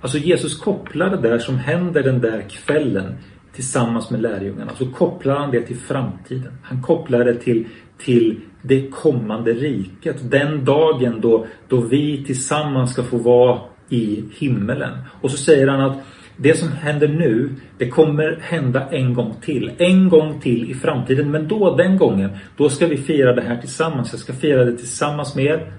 Alltså 0.02 0.18
Jesus 0.18 0.58
kopplar 0.58 1.10
det 1.10 1.30
där 1.30 1.40
som 1.40 1.58
händer 1.58 2.04
den 2.04 2.22
där 2.22 2.42
kvällen 2.50 3.16
tillsammans 3.54 4.10
med 4.10 4.22
lärjungarna. 4.22 4.72
Så 4.76 4.86
kopplar 4.86 5.36
han 5.36 5.52
det 5.52 5.62
till 5.62 5.78
framtiden. 5.78 6.54
Han 6.64 6.82
kopplar 6.82 7.26
det 7.26 7.36
till, 7.36 7.68
till 7.98 8.40
det 8.62 8.90
kommande 8.90 9.54
riket. 9.54 10.32
Den 10.32 10.66
dagen 10.66 11.22
då, 11.22 11.46
då 11.68 11.82
vi 11.82 12.24
tillsammans 12.26 12.94
ska 12.94 13.04
få 13.04 13.18
vara 13.18 13.60
i 13.90 14.24
himmelen. 14.32 14.98
Och 15.22 15.32
så 15.32 15.38
säger 15.38 15.68
han 15.68 15.82
att 15.82 15.98
det 16.38 16.58
som 16.58 16.72
händer 16.72 17.08
nu, 17.08 17.50
det 17.77 17.89
kommer 17.89 18.39
hända 18.42 18.89
en 18.89 19.13
gång 19.13 19.36
till. 19.42 19.72
En 19.77 20.10
gång 20.10 20.39
till 20.39 20.72
i 20.72 20.74
framtiden. 20.74 21.32
Men 21.32 21.48
då, 21.48 21.75
den 21.75 21.98
gången, 21.98 22.30
då 22.58 22.70
ska 22.70 22.88
vi 22.88 22.98
fira 22.98 23.34
det 23.34 23.42
här 23.42 23.58
tillsammans. 23.58 24.12
Jag 24.12 24.20
ska 24.20 24.34
fira 24.34 24.65
det 24.65 24.77
tillsammans 24.77 25.36
med 25.36 25.46
er. 25.46 25.72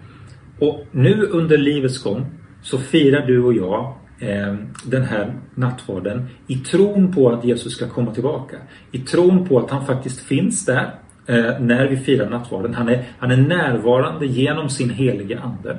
Och 0.58 0.86
nu 0.90 1.22
under 1.30 1.58
livets 1.58 2.02
gång 2.02 2.26
så 2.62 2.78
firar 2.78 3.26
du 3.26 3.42
och 3.42 3.54
jag 3.54 3.94
eh, 4.18 4.54
den 4.84 5.02
här 5.02 5.34
nattvarden 5.54 6.28
i 6.46 6.56
tron 6.56 7.12
på 7.12 7.30
att 7.30 7.44
Jesus 7.44 7.72
ska 7.72 7.88
komma 7.88 8.14
tillbaka. 8.14 8.56
I 8.92 8.98
tron 8.98 9.48
på 9.48 9.58
att 9.58 9.70
han 9.70 9.86
faktiskt 9.86 10.20
finns 10.20 10.64
där 10.64 10.94
eh, 11.26 11.60
när 11.60 11.88
vi 11.88 11.96
firar 11.96 12.30
nattvarden. 12.30 12.74
Han 12.74 12.88
är, 12.88 13.04
han 13.18 13.30
är 13.30 13.36
närvarande 13.36 14.26
genom 14.26 14.68
sin 14.68 14.90
helige 14.90 15.40
Ande. 15.40 15.76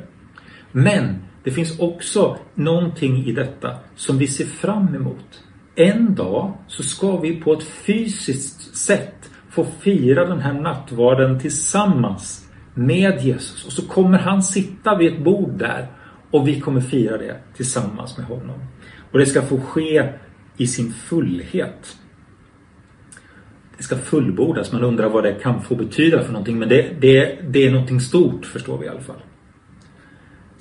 Men 0.71 1.15
det 1.47 1.51
finns 1.51 1.79
också 1.79 2.37
någonting 2.55 3.25
i 3.25 3.31
detta 3.31 3.75
som 3.95 4.17
vi 4.17 4.27
ser 4.27 4.45
fram 4.45 4.95
emot. 4.95 5.43
En 5.75 6.15
dag 6.15 6.53
så 6.67 6.83
ska 6.83 7.17
vi 7.17 7.41
på 7.41 7.53
ett 7.53 7.63
fysiskt 7.63 8.77
sätt 8.77 9.29
få 9.49 9.65
fira 9.79 10.25
den 10.25 10.39
här 10.39 10.53
nattvarden 10.53 11.39
tillsammans 11.39 12.49
med 12.73 13.21
Jesus. 13.21 13.65
Och 13.65 13.71
så 13.71 13.87
kommer 13.87 14.17
han 14.17 14.43
sitta 14.43 14.97
vid 14.97 15.13
ett 15.13 15.23
bord 15.23 15.51
där 15.59 15.87
och 16.31 16.47
vi 16.47 16.59
kommer 16.59 16.81
fira 16.81 17.17
det 17.17 17.37
tillsammans 17.55 18.17
med 18.17 18.25
honom. 18.25 18.59
Och 19.11 19.19
det 19.19 19.25
ska 19.25 19.41
få 19.41 19.59
ske 19.59 20.09
i 20.57 20.67
sin 20.67 20.93
fullhet. 20.93 21.97
Det 23.77 23.83
ska 23.83 23.95
fullbordas. 23.95 24.71
Man 24.71 24.83
undrar 24.83 25.09
vad 25.09 25.23
det 25.23 25.33
kan 25.33 25.61
få 25.61 25.75
betyda 25.75 26.23
för 26.23 26.31
någonting. 26.31 26.59
Men 26.59 26.69
det, 26.69 27.01
det, 27.01 27.39
det 27.49 27.67
är 27.67 27.71
någonting 27.71 27.99
stort 27.99 28.45
förstår 28.45 28.77
vi 28.77 28.85
i 28.85 28.89
alla 28.89 29.01
fall. 29.01 29.21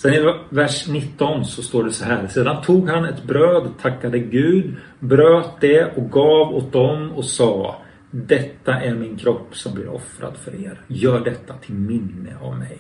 Sen 0.06 0.14
i 0.14 0.34
vers 0.48 0.88
19 0.88 1.44
så 1.44 1.62
står 1.62 1.84
det 1.84 1.92
så 1.92 2.04
här. 2.04 2.26
Sedan 2.26 2.62
tog 2.62 2.88
han 2.88 3.04
ett 3.04 3.25
bröd, 3.25 3.70
tackade 3.82 4.18
Gud, 4.18 4.76
bröt 4.98 5.60
det 5.60 5.96
och 5.96 6.10
gav 6.10 6.54
åt 6.54 6.72
dem 6.72 7.12
och 7.12 7.25
sa 7.25 7.76
Detta 8.10 8.75
är 8.75 8.94
min 8.94 9.16
kropp 9.16 9.56
som 9.56 9.75
blir 9.75 9.88
offrad 9.88 10.36
för 10.36 10.64
er. 10.64 10.80
Gör 10.86 11.20
detta 11.20 11.54
till 11.54 11.75
minne 11.75 12.36
av 12.42 12.58
mig. 12.58 12.78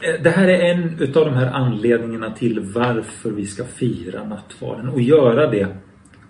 Eh, 0.00 0.22
det 0.22 0.30
här 0.30 0.48
är 0.48 0.74
en 0.74 0.96
utav 1.00 1.24
de 1.24 1.34
här 1.34 1.52
anledningarna 1.52 2.30
till 2.30 2.60
varför 2.60 3.30
vi 3.30 3.46
ska 3.46 3.64
fira 3.64 4.24
nattvarden 4.24 4.88
och 4.88 5.00
göra 5.00 5.46
det. 5.46 5.68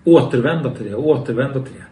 Återvända 0.05 0.71
till 0.71 0.87
det, 0.87 0.95
återvända 0.95 1.63
till 1.63 1.75
det. 1.75 1.87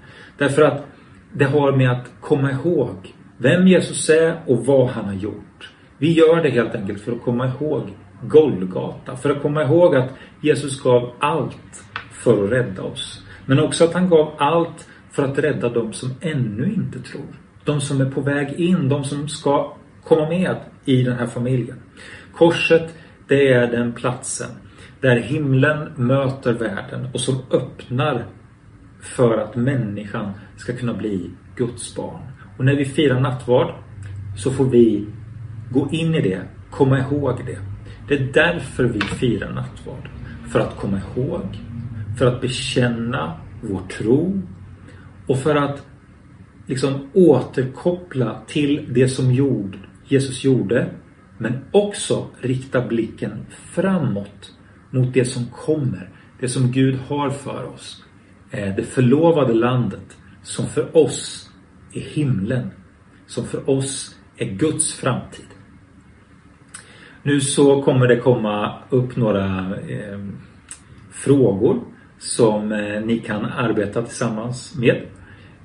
Därför 0.44 0.62
att 0.62 0.86
det 1.32 1.44
har 1.44 1.72
med 1.72 1.90
att 1.90 2.10
komma 2.20 2.50
ihåg 2.50 3.14
vem 3.38 3.66
Jesus 3.66 4.08
är 4.10 4.36
och 4.46 4.66
vad 4.66 4.88
han 4.88 5.04
har 5.04 5.14
gjort. 5.14 5.72
Vi 5.98 6.12
gör 6.12 6.42
det 6.42 6.50
helt 6.50 6.74
enkelt 6.74 7.00
för 7.00 7.12
att 7.12 7.22
komma 7.22 7.46
ihåg 7.46 7.82
Golgata. 8.22 9.16
För 9.16 9.30
att 9.30 9.42
komma 9.42 9.62
ihåg 9.62 9.96
att 9.96 10.10
Jesus 10.40 10.82
gav 10.82 11.12
allt 11.18 11.84
för 12.12 12.44
att 12.44 12.50
rädda 12.50 12.82
oss. 12.82 13.24
Men 13.46 13.60
också 13.60 13.84
att 13.84 13.94
han 13.94 14.08
gav 14.08 14.34
allt 14.38 14.88
för 15.10 15.24
att 15.24 15.38
rädda 15.38 15.68
de 15.68 15.92
som 15.92 16.10
ännu 16.20 16.74
inte 16.74 17.00
tror. 17.00 17.40
De 17.64 17.80
som 17.80 18.00
är 18.00 18.10
på 18.10 18.20
väg 18.20 18.52
in, 18.52 18.88
de 18.88 19.04
som 19.04 19.28
ska 19.28 19.76
komma 20.04 20.28
med 20.28 20.56
i 20.84 21.02
den 21.02 21.18
här 21.18 21.26
familjen. 21.26 21.76
Korset, 22.34 22.94
det 23.28 23.52
är 23.52 23.66
den 23.66 23.92
platsen 23.92 24.50
där 25.00 25.16
himlen 25.16 25.92
möter 25.96 26.52
världen 26.52 27.08
och 27.14 27.20
som 27.20 27.34
öppnar 27.50 28.26
för 29.00 29.38
att 29.38 29.56
människan 29.56 30.32
ska 30.56 30.72
kunna 30.72 30.94
bli 30.94 31.30
Guds 31.56 31.94
barn. 31.96 32.20
Och 32.58 32.64
när 32.64 32.76
vi 32.76 32.84
firar 32.84 33.20
nattvard 33.20 33.74
så 34.36 34.50
får 34.50 34.64
vi 34.64 35.06
gå 35.70 35.88
in 35.90 36.14
i 36.14 36.20
det, 36.20 36.40
komma 36.70 36.98
ihåg 36.98 37.42
det. 37.46 37.58
Det 38.08 38.14
är 38.14 38.32
därför 38.32 38.84
vi 38.84 39.00
firar 39.00 39.52
nattvard. 39.52 40.08
För 40.48 40.60
att 40.60 40.76
komma 40.76 41.00
ihåg, 41.16 41.58
för 42.18 42.26
att 42.26 42.40
bekänna 42.40 43.40
vår 43.62 43.80
tro 43.80 44.42
och 45.26 45.38
för 45.38 45.54
att 45.54 45.86
liksom 46.66 47.08
återkoppla 47.12 48.40
till 48.46 48.86
det 48.88 49.08
som 49.08 49.32
gjord, 49.32 49.78
Jesus 50.04 50.44
gjorde 50.44 50.88
men 51.38 51.64
också 51.70 52.26
rikta 52.40 52.86
blicken 52.86 53.46
framåt 53.50 54.52
mot 54.90 55.14
det 55.14 55.24
som 55.24 55.46
kommer. 55.46 56.10
Det 56.40 56.48
som 56.48 56.72
Gud 56.72 56.98
har 57.08 57.30
för 57.30 57.64
oss. 57.64 58.04
Eh, 58.50 58.76
det 58.76 58.82
förlovade 58.82 59.54
landet 59.54 60.16
som 60.42 60.66
för 60.66 60.96
oss 60.96 61.50
är 61.92 62.00
himlen. 62.00 62.70
Som 63.26 63.44
för 63.44 63.70
oss 63.70 64.16
är 64.36 64.46
Guds 64.46 64.94
framtid. 64.94 65.46
Nu 67.22 67.40
så 67.40 67.82
kommer 67.82 68.08
det 68.08 68.16
komma 68.16 68.74
upp 68.90 69.16
några 69.16 69.46
eh, 69.88 70.18
frågor 71.12 71.80
som 72.18 72.72
eh, 72.72 73.00
ni 73.00 73.18
kan 73.18 73.44
arbeta 73.44 74.02
tillsammans 74.02 74.74
med. 74.74 75.02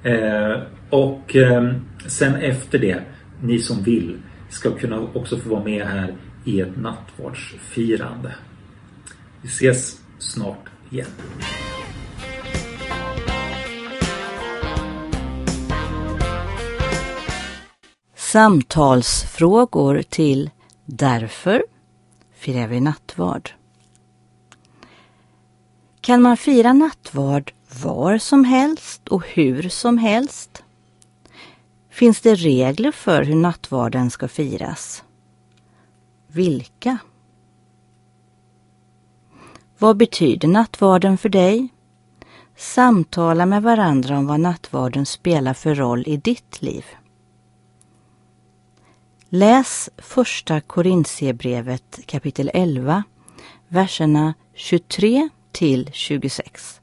Eh, 0.04 0.62
och 0.90 1.36
eh, 1.36 1.74
sen 2.08 2.36
efter 2.36 2.80
det, 2.80 3.02
ni 3.42 3.60
som 3.60 3.84
vill, 3.84 4.18
ska 4.50 4.72
kunna 4.72 5.00
också 5.14 5.38
få 5.38 5.50
vara 5.50 5.64
med 5.64 5.88
här 5.88 6.14
i 6.44 6.62
ett 6.62 6.78
nattvardsfirande. 6.78 8.32
Vi 9.42 9.48
ses 9.48 10.02
snart 10.20 10.70
igen. 10.90 11.08
Samtalsfrågor 18.16 20.02
till 20.10 20.50
Därför 20.86 21.64
firar 22.34 22.68
vi 22.68 22.80
nattvard. 22.80 23.52
Kan 26.02 26.22
man 26.22 26.38
fira 26.38 26.74
nattvard 26.74 27.54
var 27.84 28.18
som 28.18 28.44
helst 28.44 29.08
och 29.08 29.28
hur 29.28 29.70
som 29.70 29.98
helst? 29.98 30.64
Finns 31.90 32.22
det 32.22 32.36
regler 32.36 32.92
för 32.92 33.24
hur 33.24 33.36
nattvarden 33.36 34.12
ska 34.12 34.28
firas? 34.28 35.04
Vilka? 36.28 36.98
Vad 39.78 39.98
betyder 39.98 40.48
nattvarden 40.48 41.18
för 41.18 41.30
dig? 41.30 41.68
Samtala 42.58 43.46
med 43.46 43.64
varandra 43.64 44.18
om 44.18 44.28
vad 44.28 44.40
nattvarden 44.40 45.06
spelar 45.06 45.54
för 45.54 45.76
roll 45.76 46.04
i 46.08 46.18
ditt 46.18 46.62
liv. 46.62 46.86
Läs 49.36 49.90
första 49.98 50.62
Korintierbrevet 50.62 52.00
kapitel 52.06 52.52
11, 52.54 53.04
verserna 53.68 54.34
23 54.56 55.30
till 55.52 55.90
26. 55.94 56.82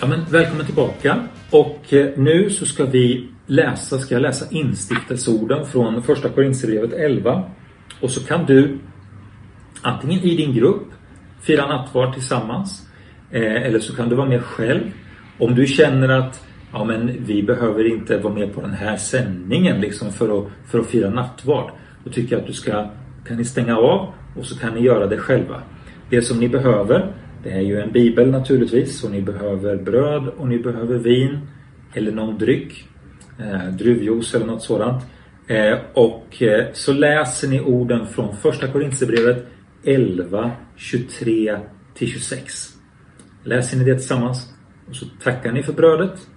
Ja, 0.00 0.06
men 0.06 0.24
välkommen 0.30 0.66
tillbaka. 0.66 1.28
Och 1.50 1.92
eh, 1.92 2.18
nu 2.18 2.50
så 2.50 2.66
ska 2.66 2.84
vi 2.84 3.28
läsa, 3.46 3.98
ska 3.98 4.14
jag 4.14 4.22
läsa 4.22 4.46
instiftelseorden 4.50 5.66
från 5.66 6.02
första 6.02 6.28
Korintierbrevet 6.28 6.92
11. 6.92 7.50
Och 8.00 8.10
så 8.10 8.26
kan 8.26 8.46
du 8.46 8.78
antingen 9.82 10.20
i 10.20 10.36
din 10.36 10.54
grupp 10.54 10.92
fira 11.40 11.66
nattvard 11.66 12.14
tillsammans 12.14 12.88
eh, 13.30 13.62
eller 13.62 13.78
så 13.78 13.96
kan 13.96 14.08
du 14.08 14.16
vara 14.16 14.28
med 14.28 14.42
själv. 14.42 14.82
Om 15.38 15.54
du 15.54 15.66
känner 15.66 16.08
att 16.08 16.46
ja, 16.72 16.84
men 16.84 17.24
vi 17.26 17.42
behöver 17.42 17.92
inte 17.92 18.18
vara 18.18 18.34
med 18.34 18.54
på 18.54 18.60
den 18.60 18.72
här 18.72 18.96
sändningen 18.96 19.80
liksom 19.80 20.12
för, 20.12 20.38
att, 20.38 20.46
för 20.66 20.78
att 20.78 20.86
fira 20.86 21.10
nattvard. 21.10 21.70
Då 22.04 22.10
tycker 22.10 22.34
jag 22.36 22.40
att 22.40 22.46
du 22.46 22.52
ska 22.52 22.90
kan 23.26 23.36
ni 23.36 23.44
stänga 23.44 23.76
av 23.76 24.12
och 24.36 24.46
så 24.46 24.58
kan 24.58 24.74
ni 24.74 24.80
göra 24.80 25.06
det 25.06 25.18
själva. 25.18 25.62
Det 26.10 26.22
som 26.22 26.40
ni 26.40 26.48
behöver 26.48 27.12
det 27.42 27.52
är 27.52 27.60
ju 27.60 27.80
en 27.80 27.92
bibel 27.92 28.30
naturligtvis 28.30 29.04
och 29.04 29.10
ni 29.10 29.22
behöver 29.22 29.76
bröd 29.76 30.28
och 30.28 30.48
ni 30.48 30.58
behöver 30.58 30.98
vin 30.98 31.38
eller 31.94 32.12
någon 32.12 32.38
dryck. 32.38 32.88
Eh, 33.38 33.68
druvjuice 33.68 34.34
eller 34.34 34.46
något 34.46 34.62
sådant. 34.62 35.04
Eh, 35.46 35.78
och 35.94 36.42
eh, 36.42 36.66
så 36.72 36.92
läser 36.92 37.48
ni 37.48 37.60
orden 37.60 38.06
från 38.06 38.36
första 38.36 38.68
Korintierbrevet 38.68 39.46
11, 39.84 40.50
23 40.76 41.60
till 41.94 42.08
26. 42.08 42.76
Läser 43.42 43.78
ni 43.78 43.84
det 43.84 43.94
tillsammans 43.94 44.54
och 44.88 44.96
så 44.96 45.06
tackar 45.22 45.52
ni 45.52 45.62
för 45.62 45.72
brödet, 45.72 46.28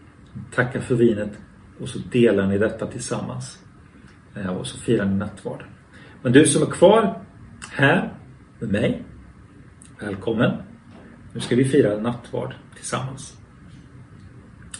tackar 0.56 0.80
för 0.80 0.96
vinet 0.96 1.32
och 1.80 1.90
så 1.90 2.00
delar 2.00 2.48
ni 2.48 2.58
detta 2.58 2.88
tillsammans. 2.88 3.60
Eh, 4.36 4.48
och 4.48 4.68
så 4.68 4.78
firar 4.78 5.06
ni 5.06 5.16
nattvard. 5.16 5.64
Men 6.22 6.32
du 6.32 6.46
som 6.46 6.62
är 6.62 6.72
kvar 6.72 7.22
här 7.72 8.14
med 8.60 8.72
mig, 8.72 9.04
välkommen. 10.00 10.52
Nu 11.34 11.40
ska 11.40 11.56
vi 11.56 11.66
fira 11.66 11.98
nattvard 11.98 12.54
tillsammans. 12.76 13.38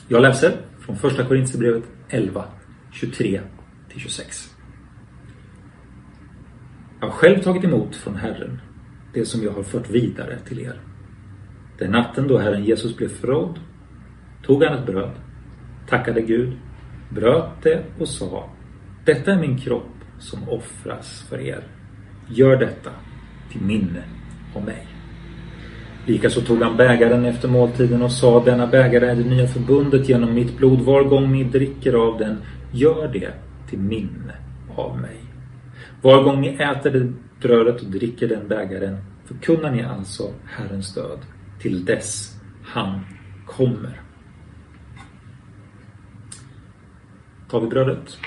Jag 0.08 0.22
läser 0.22 0.58
från 0.80 0.98
första 0.98 1.26
Korintierbrevet 1.26 1.84
11, 2.10 2.46
23 2.92 3.42
till 3.90 4.00
26. 4.00 4.56
Jag 7.00 7.08
har 7.08 7.14
själv 7.14 7.44
tagit 7.44 7.64
emot 7.64 7.96
från 7.96 8.16
Herren 8.16 8.62
det 9.14 9.26
som 9.26 9.44
jag 9.44 9.52
har 9.52 9.64
fört 9.64 9.90
vidare 9.90 10.38
till 10.48 10.60
er. 10.60 10.82
Den 11.78 11.92
natten 11.92 12.28
då 12.28 12.38
Herren 12.38 12.64
Jesus 12.64 12.98
blev 12.98 13.08
förrådd 13.08 13.60
tog 14.46 14.64
han 14.64 14.78
ett 14.78 14.86
bröd, 14.86 15.12
tackade 15.88 16.22
Gud, 16.22 16.54
bröt 17.10 17.64
det 17.64 17.84
och 18.00 18.08
sa 18.08 18.50
Detta 19.06 19.32
är 19.32 19.40
min 19.40 19.58
kropp 19.58 19.96
som 20.20 20.50
offras 20.50 21.26
för 21.30 21.40
er. 21.40 21.64
Gör 22.28 22.58
detta 22.58 22.90
till 23.52 23.62
minne 23.62 24.04
av 24.56 24.66
mig. 24.66 24.88
Likaså 26.06 26.42
tog 26.42 26.62
han 26.62 26.78
bägaren 26.78 27.26
efter 27.26 27.48
måltiden 27.48 28.02
och 28.02 28.12
sa 28.12 28.44
Denna 28.44 28.68
bägare 28.68 29.06
är 29.06 29.16
det 29.16 29.30
nya 29.30 29.48
förbundet 29.48 30.10
genom 30.10 30.34
mitt 30.34 30.58
blod. 30.58 30.82
Var 30.82 31.04
gång 31.04 31.32
ni 31.32 31.44
dricker 31.44 31.94
av 31.94 32.18
den, 32.18 32.38
gör 32.72 33.08
det 33.08 33.34
till 33.70 33.80
minne 33.80 34.34
av 34.76 34.98
mig. 34.98 35.18
Var 36.02 36.24
gång 36.24 36.42
ni 36.42 36.48
äter 36.48 36.92
det 36.92 37.14
brödet 37.42 37.82
och 37.82 37.92
dricker 37.92 38.28
den 38.28 38.48
bägaren 38.48 38.98
förkunnar 39.26 39.72
ni 39.72 39.84
alltså 39.84 40.34
Herrens 40.46 40.94
död 40.94 41.20
till 41.60 41.86
dess 41.86 42.40
han 42.64 43.00
kommer. 43.46 44.02
Tar 47.50 47.62
vi 47.62 47.68
brödet. 47.68 48.18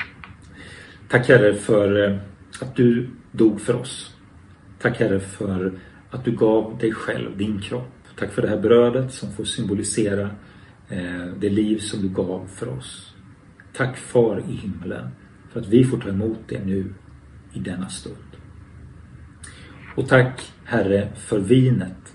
Tack 1.08 1.28
Herre 1.28 1.54
för 1.54 2.10
eh, 2.10 2.18
att 2.60 2.76
du 2.76 3.10
dog 3.32 3.60
för 3.60 3.74
oss. 3.74 4.16
Tack 4.78 5.00
Herre 5.00 5.20
för 5.20 5.72
att 6.10 6.24
du 6.24 6.32
gav 6.32 6.78
dig 6.78 6.92
själv, 6.92 7.36
din 7.36 7.60
kropp. 7.60 7.92
Tack 8.18 8.32
för 8.32 8.42
det 8.42 8.48
här 8.48 8.60
brödet 8.60 9.12
som 9.12 9.32
får 9.32 9.44
symbolisera 9.44 10.30
eh, 10.88 11.26
det 11.38 11.50
liv 11.50 11.78
som 11.78 12.02
du 12.02 12.08
gav 12.08 12.46
för 12.46 12.68
oss. 12.68 13.14
Tack 13.72 13.96
Far 13.96 14.42
i 14.48 14.52
himlen 14.52 15.08
för 15.50 15.60
att 15.60 15.68
vi 15.68 15.84
får 15.84 15.98
ta 15.98 16.08
emot 16.08 16.38
det 16.48 16.64
nu 16.64 16.94
i 17.52 17.58
denna 17.58 17.88
stund. 17.88 18.41
Och 19.94 20.08
tack 20.08 20.52
Herre 20.64 21.08
för 21.16 21.38
vinet, 21.38 22.14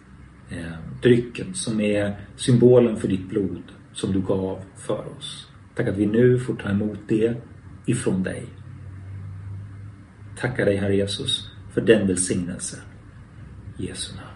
eh, 0.50 0.74
drycken 1.02 1.54
som 1.54 1.82
är 1.82 2.16
symbolen 2.36 2.98
för 2.98 3.08
ditt 3.08 3.30
blod 3.30 3.64
som 3.94 4.14
du 4.14 4.22
gav 4.22 4.60
för 4.76 5.06
oss. 5.18 5.48
Tack 5.76 5.88
att 5.88 5.98
vi 5.98 6.06
nu 6.06 6.40
får 6.40 6.56
ta 6.56 6.70
emot 6.70 7.00
det 7.08 7.36
ifrån 7.86 8.24
dig. 8.24 8.46
Tackar 10.38 10.66
dig 10.66 10.78
Herre 10.78 10.96
Jesus 10.96 11.50
för 11.74 11.82
den 11.82 12.08
välsignelse. 12.08 12.78
I 13.78 13.86
Jesu 13.86 14.16
namn. 14.16 14.28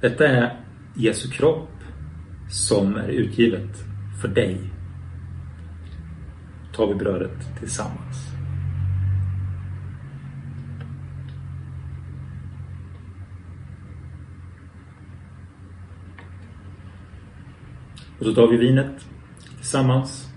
Detta 0.00 0.28
är 0.28 0.60
Jesu 0.94 1.28
kropp 1.28 1.70
som 2.50 2.96
är 2.96 3.08
utgivet 3.08 3.70
för 4.20 4.28
dig. 4.28 4.73
Tar 6.76 6.86
vi 6.86 6.94
brödet 6.94 7.58
tillsammans. 7.58 8.34
Och 18.18 18.26
så 18.26 18.34
tar 18.34 18.48
vi 18.48 18.56
vinet 18.56 19.06
tillsammans. 19.56 20.28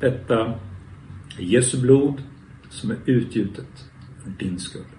Detta 0.00 0.46
är 1.38 1.42
Jesu 1.42 1.80
blod 1.80 2.22
som 2.68 2.90
är 2.90 2.96
utgjutet 3.04 3.90
för 4.22 4.30
din 4.30 4.58
skull. 4.58 4.95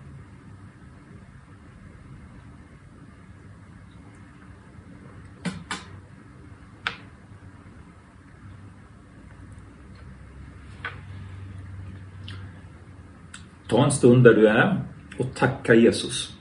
Ta 13.68 13.86
en 13.86 13.92
stund 13.92 14.24
där 14.24 14.34
du 14.34 14.48
är 14.48 14.82
och 15.18 15.36
tacka 15.36 15.76
Jesus 15.76 16.38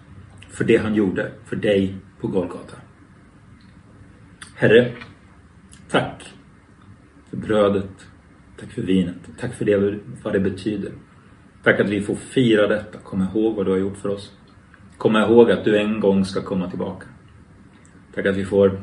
för 0.51 0.65
det 0.65 0.77
han 0.77 0.95
gjorde 0.95 1.33
för 1.45 1.57
dig 1.57 1.95
på 2.21 2.29
Golgata. 2.29 2.77
Herre, 4.55 4.93
tack 5.89 6.35
för 7.31 7.37
brödet. 7.37 8.07
Tack 8.61 8.71
för 8.71 8.83
vinet. 8.83 9.17
Tack 9.41 9.55
för 9.55 9.65
det, 9.65 9.99
vad 10.23 10.33
det 10.33 10.41
betyder. 10.41 10.93
Tack 11.63 11.81
att 11.81 11.89
vi 11.89 12.01
får 12.01 12.15
fira 12.15 12.67
detta. 12.67 12.99
Kom 12.99 13.23
ihåg 13.23 13.57
vad 13.57 13.67
du 13.67 13.71
har 13.71 13.79
gjort 13.79 13.97
för 13.97 14.09
oss. 14.09 14.33
Kom 14.99 15.17
ihåg 15.17 15.51
att 15.51 15.65
du 15.65 15.79
en 15.79 16.01
gång 16.01 16.25
ska 16.25 16.43
komma 16.43 16.71
tillbaka. 16.71 17.07
Tack 18.15 18.27
att 18.27 18.37
vi 18.37 18.45
får 18.45 18.81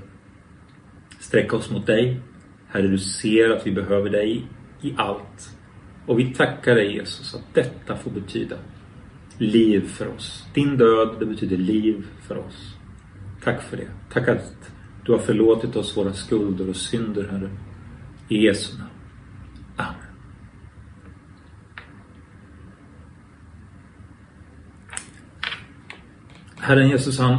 sträcka 1.20 1.56
oss 1.56 1.72
mot 1.72 1.86
dig. 1.86 2.20
Herre, 2.68 2.88
du 2.88 2.98
ser 2.98 3.50
att 3.50 3.68
vi 3.68 3.72
behöver 3.72 4.10
dig 4.10 4.48
i 4.82 4.94
allt. 4.98 5.58
Och 6.06 6.20
vi 6.20 6.34
tackar 6.34 6.76
dig 6.76 6.94
Jesus 6.94 7.36
att 7.36 7.54
detta 7.54 7.98
får 7.98 8.12
betyda 8.12 8.56
liv 9.38 9.88
för 9.88 10.08
oss. 10.08 10.46
Din 10.54 10.78
död, 10.78 11.16
det 11.20 11.26
betyder 11.26 11.58
liv 11.58 12.06
för 12.22 12.38
oss. 12.38 12.76
Tack 13.44 13.62
för 13.62 13.78
det. 13.78 13.88
Tack 14.14 14.28
att 14.28 14.72
du 15.06 15.12
har 15.12 15.20
förlåtit 15.20 15.76
oss 15.76 15.98
våra 15.98 16.14
skulder 16.14 16.70
och 16.70 16.76
synder, 16.76 17.28
Herre. 17.32 17.50
I 18.28 18.46
Jesu 18.46 18.78
namn. 18.78 18.90
Amen. 19.76 19.96
Herren 26.58 26.90
Jesus 26.90 27.20
han 27.20 27.38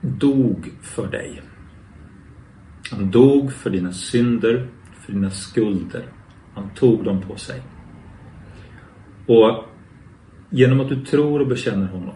dog 0.00 0.72
för 0.82 1.06
dig. 1.06 1.42
Han 2.90 3.10
dog 3.10 3.52
för 3.52 3.70
dina 3.70 3.92
synder, 3.92 4.68
för 5.00 5.12
dina 5.12 5.30
skulder. 5.30 6.06
Han 6.54 6.70
tog 6.74 7.04
dem 7.04 7.20
på 7.20 7.36
sig. 7.36 7.62
Och 9.32 9.64
genom 10.50 10.80
att 10.80 10.88
du 10.88 11.04
tror 11.04 11.40
och 11.40 11.46
bekänner 11.46 11.86
honom 11.86 12.14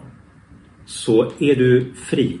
så 0.85 1.31
är 1.39 1.55
du 1.55 1.93
fri. 1.93 2.39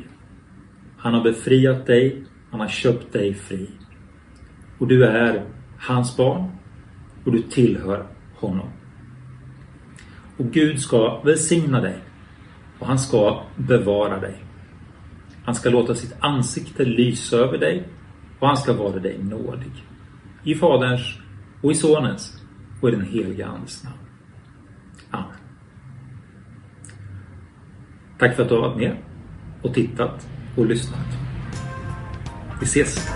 Han 0.97 1.13
har 1.13 1.23
befriat 1.23 1.85
dig, 1.85 2.23
han 2.51 2.59
har 2.59 2.67
köpt 2.67 3.13
dig 3.13 3.33
fri. 3.33 3.69
Och 4.77 4.87
du 4.87 5.05
är 5.05 5.45
hans 5.79 6.17
barn 6.17 6.51
och 7.25 7.31
du 7.31 7.41
tillhör 7.41 8.07
honom. 8.35 8.67
Och 10.37 10.45
Gud 10.51 10.79
ska 10.79 11.21
välsigna 11.21 11.81
dig 11.81 11.97
och 12.79 12.87
han 12.87 12.99
ska 12.99 13.43
bevara 13.55 14.19
dig. 14.19 14.43
Han 15.45 15.55
ska 15.55 15.69
låta 15.69 15.95
sitt 15.95 16.15
ansikte 16.19 16.85
lysa 16.85 17.37
över 17.37 17.57
dig 17.57 17.87
och 18.39 18.47
han 18.47 18.57
ska 18.57 18.73
vara 18.73 18.99
dig 18.99 19.17
nådig. 19.23 19.71
I 20.43 20.55
Faderns 20.55 21.19
och 21.61 21.71
i 21.71 21.75
Sonens 21.75 22.41
och 22.81 22.89
i 22.89 22.91
den 22.91 23.05
heliga 23.05 23.47
Andes 23.47 23.83
namn. 23.83 24.06
Amen. 25.11 25.27
Tack 28.19 28.35
för 28.35 28.43
att 28.43 28.49
du 28.49 28.55
har 28.55 28.61
varit 28.61 28.77
med 28.77 28.97
och 29.61 29.73
tittat 29.73 30.27
och 30.57 30.65
lyssnat. 30.65 31.07
Vi 32.59 32.65
ses! 32.65 33.09